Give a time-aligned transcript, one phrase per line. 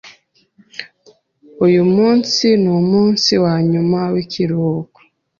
[1.65, 4.99] Uyu munsi numunsi wanyuma wikiruhuko.